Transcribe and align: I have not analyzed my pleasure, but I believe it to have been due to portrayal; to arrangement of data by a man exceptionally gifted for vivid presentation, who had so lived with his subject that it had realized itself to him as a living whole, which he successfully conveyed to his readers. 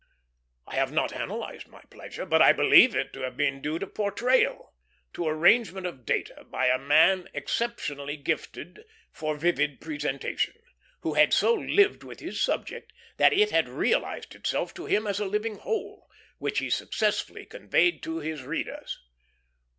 I 0.65 0.77
have 0.77 0.91
not 0.91 1.13
analyzed 1.13 1.67
my 1.67 1.81
pleasure, 1.91 2.25
but 2.25 2.41
I 2.41 2.53
believe 2.53 2.95
it 2.95 3.13
to 3.13 3.21
have 3.21 3.37
been 3.37 3.61
due 3.61 3.77
to 3.77 3.85
portrayal; 3.85 4.73
to 5.13 5.27
arrangement 5.27 5.85
of 5.85 6.07
data 6.07 6.43
by 6.49 6.69
a 6.69 6.79
man 6.79 7.29
exceptionally 7.35 8.17
gifted 8.17 8.83
for 9.11 9.37
vivid 9.37 9.79
presentation, 9.79 10.55
who 11.01 11.13
had 11.13 11.33
so 11.35 11.53
lived 11.53 12.03
with 12.03 12.19
his 12.19 12.41
subject 12.43 12.91
that 13.17 13.31
it 13.31 13.51
had 13.51 13.69
realized 13.69 14.33
itself 14.33 14.73
to 14.73 14.87
him 14.87 15.05
as 15.05 15.19
a 15.19 15.25
living 15.25 15.57
whole, 15.57 16.07
which 16.39 16.57
he 16.57 16.71
successfully 16.71 17.45
conveyed 17.45 18.01
to 18.01 18.17
his 18.17 18.41
readers. 18.41 18.97